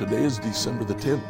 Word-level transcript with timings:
Today 0.00 0.24
is 0.24 0.38
December 0.38 0.84
the 0.84 0.94
10th. 0.94 1.20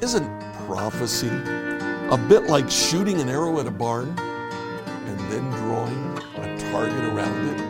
Isn't 0.00 0.26
prophecy 0.66 1.28
a 1.28 2.16
bit 2.26 2.44
like 2.44 2.70
shooting 2.70 3.20
an 3.20 3.28
arrow 3.28 3.60
at 3.60 3.66
a 3.66 3.70
barn 3.70 4.18
and 4.18 5.20
then 5.30 5.50
drawing 5.50 6.18
a 6.38 6.58
target 6.72 7.04
around 7.04 7.48
it? 7.48 7.60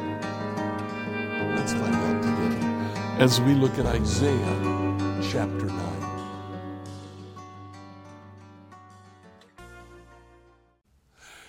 Let's 1.57 1.73
find 1.73 1.93
out 1.93 2.23
together 2.23 3.21
as 3.21 3.41
we 3.41 3.55
look 3.55 3.77
at 3.81 3.87
Isaiah 3.87 5.19
chapter 5.29 5.67
9. 5.67 6.39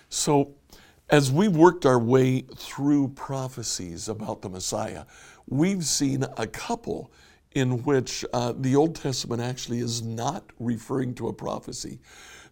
So, 0.09 0.55
as 1.12 1.31
we 1.31 1.48
worked 1.48 1.85
our 1.85 1.99
way 1.99 2.41
through 2.55 3.09
prophecies 3.09 4.09
about 4.09 4.41
the 4.41 4.49
Messiah, 4.49 5.05
we've 5.48 5.85
seen 5.85 6.26
a 6.38 6.48
couple 6.48 7.12
in 7.53 7.84
which 7.84 8.23
uh, 8.34 8.53
the 8.55 8.76
Old 8.76 8.95
Testament 8.95 9.41
actually 9.41 9.80
is 9.80 10.02
not 10.02 10.52
referring 10.59 11.16
to 11.16 11.27
a 11.27 11.34
prophecy. 11.34 11.99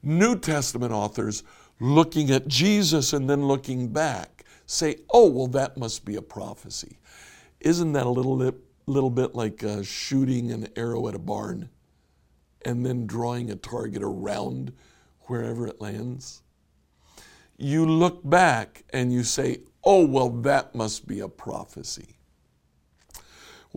New 0.01 0.37
Testament 0.37 0.91
authors 0.91 1.43
looking 1.79 2.31
at 2.31 2.47
Jesus 2.47 3.13
and 3.13 3.29
then 3.29 3.47
looking 3.47 3.89
back 3.89 4.43
say, 4.65 4.97
oh, 5.11 5.29
well, 5.29 5.47
that 5.47 5.77
must 5.77 6.03
be 6.03 6.15
a 6.15 6.21
prophecy. 6.21 6.99
Isn't 7.59 7.93
that 7.93 8.05
a 8.05 8.09
little 8.09 8.37
bit, 8.37 8.55
little 8.85 9.09
bit 9.09 9.35
like 9.35 9.63
uh, 9.63 9.83
shooting 9.83 10.51
an 10.51 10.67
arrow 10.75 11.07
at 11.07 11.15
a 11.15 11.19
barn 11.19 11.69
and 12.65 12.85
then 12.85 13.05
drawing 13.07 13.51
a 13.51 13.55
target 13.55 14.01
around 14.03 14.73
wherever 15.21 15.67
it 15.67 15.79
lands? 15.79 16.41
You 17.57 17.85
look 17.85 18.27
back 18.27 18.83
and 18.91 19.11
you 19.11 19.23
say, 19.23 19.59
oh, 19.83 20.05
well, 20.05 20.29
that 20.29 20.75
must 20.75 21.07
be 21.07 21.21
a 21.21 21.29
prophecy. 21.29 22.16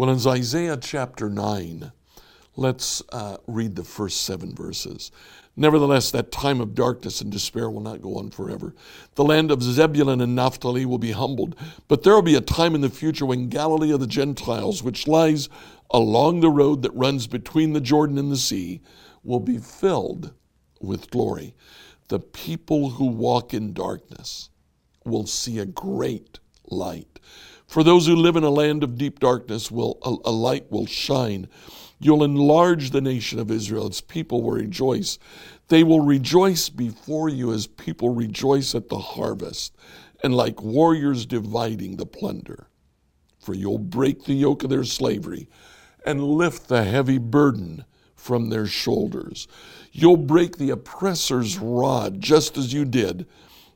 Well, 0.00 0.08
in 0.08 0.26
Isaiah 0.26 0.78
chapter 0.78 1.28
9, 1.28 1.92
let's 2.56 3.02
uh, 3.12 3.36
read 3.46 3.76
the 3.76 3.84
first 3.84 4.22
seven 4.22 4.54
verses. 4.54 5.12
Nevertheless, 5.56 6.10
that 6.10 6.32
time 6.32 6.62
of 6.62 6.74
darkness 6.74 7.20
and 7.20 7.30
despair 7.30 7.68
will 7.68 7.82
not 7.82 8.00
go 8.00 8.16
on 8.16 8.30
forever. 8.30 8.74
The 9.16 9.24
land 9.24 9.50
of 9.50 9.62
Zebulun 9.62 10.22
and 10.22 10.34
Naphtali 10.34 10.86
will 10.86 10.96
be 10.96 11.12
humbled, 11.12 11.54
but 11.86 12.02
there 12.02 12.14
will 12.14 12.22
be 12.22 12.34
a 12.34 12.40
time 12.40 12.74
in 12.74 12.80
the 12.80 12.88
future 12.88 13.26
when 13.26 13.50
Galilee 13.50 13.92
of 13.92 14.00
the 14.00 14.06
Gentiles, 14.06 14.82
which 14.82 15.06
lies 15.06 15.50
along 15.90 16.40
the 16.40 16.48
road 16.48 16.80
that 16.80 16.94
runs 16.94 17.26
between 17.26 17.74
the 17.74 17.80
Jordan 17.82 18.16
and 18.16 18.32
the 18.32 18.38
sea, 18.38 18.80
will 19.22 19.38
be 19.38 19.58
filled 19.58 20.32
with 20.80 21.10
glory. 21.10 21.54
The 22.08 22.20
people 22.20 22.88
who 22.88 23.04
walk 23.04 23.52
in 23.52 23.74
darkness 23.74 24.48
will 25.04 25.26
see 25.26 25.58
a 25.58 25.66
great 25.66 26.38
light. 26.70 27.20
For 27.70 27.84
those 27.84 28.08
who 28.08 28.16
live 28.16 28.34
in 28.34 28.42
a 28.42 28.50
land 28.50 28.82
of 28.82 28.98
deep 28.98 29.20
darkness, 29.20 29.70
will 29.70 30.00
a, 30.02 30.28
a 30.28 30.32
light 30.32 30.72
will 30.72 30.86
shine. 30.86 31.46
You'll 32.00 32.24
enlarge 32.24 32.90
the 32.90 33.00
nation 33.00 33.38
of 33.38 33.48
Israel. 33.48 33.86
Its 33.86 34.00
people 34.00 34.42
will 34.42 34.50
rejoice. 34.50 35.20
They 35.68 35.84
will 35.84 36.00
rejoice 36.00 36.68
before 36.68 37.28
you 37.28 37.52
as 37.52 37.68
people 37.68 38.08
rejoice 38.08 38.74
at 38.74 38.88
the 38.88 38.98
harvest, 38.98 39.76
and 40.20 40.34
like 40.34 40.60
warriors 40.60 41.26
dividing 41.26 41.94
the 41.96 42.06
plunder. 42.06 42.66
For 43.38 43.54
you'll 43.54 43.78
break 43.78 44.24
the 44.24 44.34
yoke 44.34 44.64
of 44.64 44.70
their 44.70 44.82
slavery 44.82 45.48
and 46.04 46.24
lift 46.24 46.66
the 46.66 46.82
heavy 46.82 47.18
burden 47.18 47.84
from 48.16 48.50
their 48.50 48.66
shoulders. 48.66 49.46
You'll 49.92 50.16
break 50.16 50.56
the 50.56 50.70
oppressor's 50.70 51.56
rod, 51.56 52.20
just 52.20 52.56
as 52.56 52.72
you 52.72 52.84
did 52.84 53.28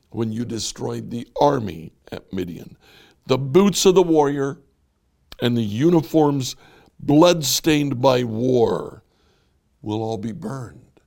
when 0.09 0.33
you 0.33 0.43
destroyed 0.43 1.11
the 1.11 1.29
army 1.39 1.93
at 2.11 2.33
Midian 2.33 2.75
the 3.25 3.37
boots 3.37 3.85
of 3.85 3.95
the 3.95 4.03
warrior, 4.03 4.59
and 5.41 5.57
the 5.57 5.63
uniforms 5.63 6.55
bloodstained 6.99 8.01
by 8.01 8.23
war 8.23 9.03
will 9.81 10.01
all 10.01 10.17
be 10.17 10.31
burned. 10.31 11.01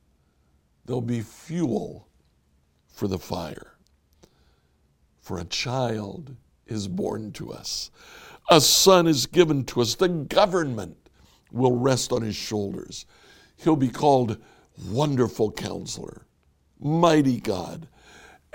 They'll 0.84 1.00
be 1.00 1.20
fuel 1.20 2.08
for 2.86 3.08
the 3.08 3.18
fire. 3.18 3.74
For 5.20 5.38
a 5.38 5.44
child 5.44 6.36
is 6.66 6.88
born 6.88 7.32
to 7.32 7.52
us, 7.52 7.90
a 8.50 8.60
son 8.60 9.06
is 9.06 9.26
given 9.26 9.64
to 9.66 9.82
us, 9.82 9.94
the 9.94 10.08
government 10.08 10.96
will 11.52 11.76
rest 11.76 12.12
on 12.12 12.22
his 12.22 12.36
shoulders. 12.36 13.06
He'll 13.56 13.76
be 13.76 13.88
called 13.88 14.38
Wonderful 14.90 15.52
Counselor, 15.52 16.22
Mighty 16.80 17.40
God, 17.40 17.88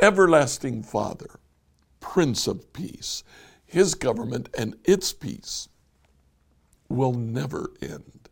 Everlasting 0.02 0.84
Father, 0.84 1.40
Prince 2.00 2.48
of 2.48 2.74
Peace 2.74 3.24
his 3.74 3.96
government 3.96 4.50
and 4.56 4.76
its 4.84 5.12
peace 5.14 5.68
will 6.90 7.12
never 7.12 7.72
end. 7.82 8.30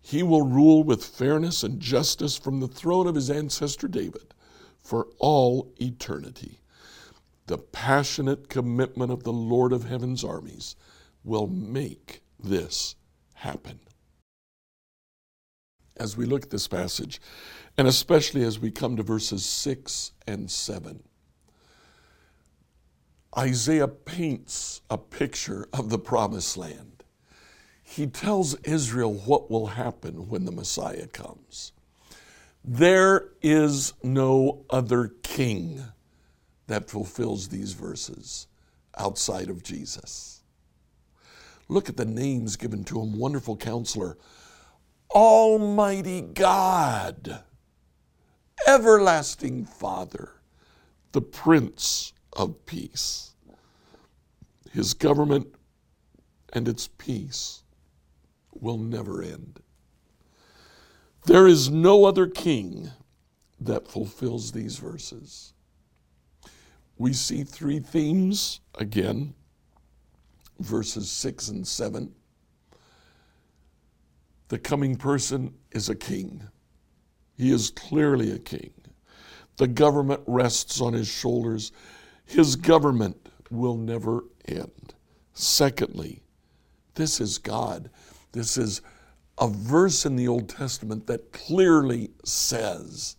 He 0.00 0.24
will 0.24 0.42
rule 0.42 0.82
with 0.82 1.04
fairness 1.04 1.62
and 1.62 1.78
justice 1.78 2.36
from 2.36 2.58
the 2.58 2.66
throne 2.66 3.06
of 3.06 3.14
his 3.14 3.30
ancestor 3.30 3.86
David 3.86 4.34
for 4.82 5.06
all 5.20 5.72
eternity. 5.80 6.58
The 7.46 7.58
passionate 7.58 8.48
commitment 8.48 9.12
of 9.12 9.22
the 9.22 9.32
Lord 9.32 9.72
of 9.72 9.84
heaven's 9.84 10.24
armies 10.24 10.74
will 11.22 11.46
make 11.46 12.22
this 12.42 12.96
happen. 13.34 13.78
As 15.96 16.16
we 16.16 16.26
look 16.26 16.42
at 16.42 16.50
this 16.50 16.66
passage, 16.66 17.20
and 17.78 17.86
especially 17.86 18.42
as 18.42 18.58
we 18.58 18.72
come 18.72 18.96
to 18.96 19.04
verses 19.04 19.44
6 19.44 20.10
and 20.26 20.50
7, 20.50 21.04
Isaiah 23.36 23.88
paints 23.88 24.80
a 24.90 24.98
picture 24.98 25.68
of 25.72 25.88
the 25.88 25.98
promised 25.98 26.56
land. 26.56 27.04
He 27.82 28.06
tells 28.06 28.54
Israel 28.56 29.12
what 29.12 29.50
will 29.50 29.68
happen 29.68 30.28
when 30.28 30.44
the 30.44 30.52
Messiah 30.52 31.06
comes. 31.06 31.72
There 32.64 33.28
is 33.40 33.94
no 34.02 34.64
other 34.68 35.12
king 35.22 35.82
that 36.66 36.90
fulfills 36.90 37.48
these 37.48 37.72
verses 37.72 38.46
outside 38.98 39.48
of 39.48 39.62
Jesus. 39.62 40.42
Look 41.68 41.88
at 41.88 41.96
the 41.96 42.04
names 42.04 42.56
given 42.56 42.84
to 42.84 43.00
him 43.00 43.18
Wonderful 43.18 43.56
Counselor, 43.56 44.18
Almighty 45.10 46.20
God, 46.20 47.42
Everlasting 48.66 49.64
Father, 49.64 50.32
the 51.12 51.22
Prince 51.22 52.12
of 52.32 52.64
peace. 52.66 53.34
His 54.72 54.94
government 54.94 55.48
and 56.52 56.68
its 56.68 56.88
peace 56.98 57.62
will 58.52 58.78
never 58.78 59.22
end. 59.22 59.60
There 61.26 61.46
is 61.46 61.70
no 61.70 62.04
other 62.04 62.26
king 62.26 62.90
that 63.60 63.88
fulfills 63.88 64.52
these 64.52 64.78
verses. 64.78 65.52
We 66.96 67.12
see 67.12 67.44
three 67.44 67.78
themes 67.78 68.60
again, 68.74 69.34
verses 70.58 71.10
6 71.10 71.48
and 71.48 71.66
7. 71.66 72.14
The 74.48 74.58
coming 74.58 74.96
person 74.96 75.54
is 75.70 75.88
a 75.88 75.94
king. 75.94 76.42
He 77.36 77.52
is 77.52 77.70
clearly 77.70 78.32
a 78.32 78.38
king. 78.38 78.72
The 79.56 79.68
government 79.68 80.22
rests 80.26 80.80
on 80.80 80.92
his 80.92 81.08
shoulders. 81.08 81.72
His 82.30 82.54
government 82.54 83.28
will 83.50 83.76
never 83.76 84.22
end. 84.46 84.94
Secondly, 85.34 86.22
this 86.94 87.20
is 87.20 87.38
God. 87.38 87.90
This 88.30 88.56
is 88.56 88.82
a 89.36 89.48
verse 89.48 90.06
in 90.06 90.14
the 90.14 90.28
Old 90.28 90.48
Testament 90.48 91.08
that 91.08 91.32
clearly 91.32 92.10
says 92.24 93.16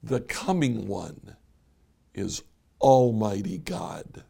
the 0.00 0.20
coming 0.20 0.86
one 0.86 1.34
is 2.14 2.44
Almighty 2.80 3.58
God. 3.58 4.22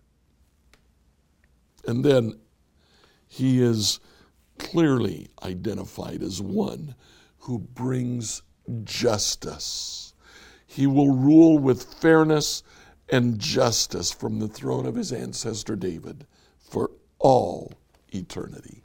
And 1.87 2.03
then 2.03 2.41
he 3.29 3.61
is 3.61 4.01
clearly 4.57 5.29
identified 5.43 6.23
as 6.23 6.41
one 6.41 6.95
who 7.41 7.59
brings 7.59 8.41
justice. 8.83 10.15
He 10.67 10.87
will 10.87 11.15
rule 11.15 11.59
with 11.59 11.83
fairness 12.01 12.63
and 13.11 13.39
justice 13.39 14.13
from 14.13 14.39
the 14.39 14.49
throne 14.49 14.87
of 14.87 14.95
his 14.95 15.13
ancestor 15.13 15.77
David 15.77 16.27
for 16.59 16.91
all 17.19 17.73
eternity. 18.13 18.83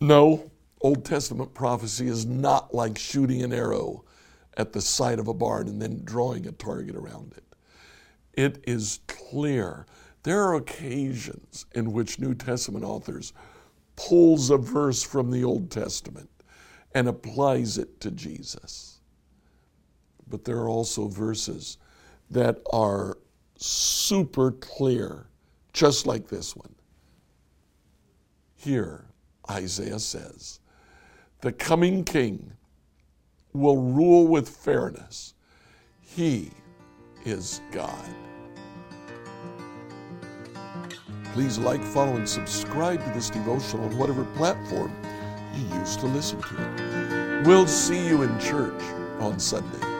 No, 0.00 0.50
Old 0.80 1.04
Testament 1.04 1.54
prophecy 1.54 2.08
is 2.08 2.26
not 2.26 2.74
like 2.74 2.98
shooting 2.98 3.42
an 3.42 3.52
arrow 3.52 4.04
at 4.56 4.72
the 4.72 4.80
side 4.80 5.18
of 5.18 5.28
a 5.28 5.34
barn 5.34 5.68
and 5.68 5.80
then 5.80 6.02
drawing 6.04 6.46
a 6.46 6.52
target 6.52 6.96
around 6.96 7.34
it. 7.36 7.44
It 8.32 8.64
is 8.66 9.00
clear. 9.06 9.86
There 10.22 10.42
are 10.42 10.54
occasions 10.54 11.66
in 11.74 11.92
which 11.92 12.18
New 12.18 12.34
Testament 12.34 12.84
authors 12.84 13.32
pulls 13.96 14.50
a 14.50 14.58
verse 14.58 15.02
from 15.02 15.30
the 15.30 15.44
Old 15.44 15.70
Testament 15.70 16.30
and 16.94 17.08
applies 17.08 17.78
it 17.78 18.00
to 18.00 18.10
Jesus 18.10 18.95
but 20.28 20.44
there 20.44 20.56
are 20.56 20.68
also 20.68 21.08
verses 21.08 21.78
that 22.30 22.60
are 22.72 23.18
super 23.56 24.52
clear, 24.52 25.26
just 25.72 26.06
like 26.06 26.28
this 26.28 26.56
one. 26.56 26.74
Here, 28.54 29.04
Isaiah 29.50 29.98
says. 29.98 30.60
The 31.40 31.52
coming 31.52 32.04
king 32.04 32.52
will 33.52 33.80
rule 33.80 34.26
with 34.26 34.48
fairness. 34.48 35.34
He 36.00 36.50
is 37.24 37.60
God. 37.70 38.08
Please 41.32 41.58
like, 41.58 41.82
follow, 41.82 42.16
and 42.16 42.28
subscribe 42.28 43.04
to 43.04 43.10
this 43.10 43.28
devotional 43.28 43.84
on 43.84 43.98
whatever 43.98 44.24
platform 44.36 44.90
you 45.54 45.78
use 45.78 45.96
to 45.96 46.06
listen 46.06 46.40
to 46.40 46.56
it. 46.56 47.46
We'll 47.46 47.66
see 47.66 48.06
you 48.06 48.22
in 48.22 48.40
church 48.40 48.82
on 49.20 49.38
Sunday. 49.38 49.95